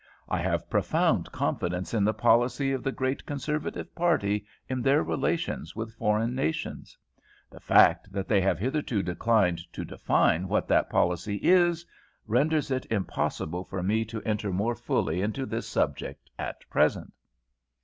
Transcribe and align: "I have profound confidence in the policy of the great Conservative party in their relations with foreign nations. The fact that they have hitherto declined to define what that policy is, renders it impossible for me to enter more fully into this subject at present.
"I 0.27 0.39
have 0.39 0.67
profound 0.67 1.31
confidence 1.31 1.93
in 1.93 2.03
the 2.03 2.11
policy 2.15 2.71
of 2.71 2.81
the 2.81 2.91
great 2.91 3.23
Conservative 3.23 3.93
party 3.93 4.47
in 4.67 4.81
their 4.81 5.03
relations 5.03 5.75
with 5.75 5.93
foreign 5.93 6.33
nations. 6.33 6.97
The 7.51 7.59
fact 7.59 8.11
that 8.11 8.27
they 8.27 8.41
have 8.41 8.57
hitherto 8.57 9.03
declined 9.03 9.59
to 9.73 9.85
define 9.85 10.47
what 10.47 10.67
that 10.69 10.89
policy 10.89 11.35
is, 11.43 11.85
renders 12.25 12.71
it 12.71 12.87
impossible 12.91 13.63
for 13.63 13.83
me 13.83 14.03
to 14.05 14.23
enter 14.23 14.51
more 14.51 14.73
fully 14.73 15.21
into 15.21 15.45
this 15.45 15.67
subject 15.69 16.31
at 16.39 16.67
present. 16.71 17.13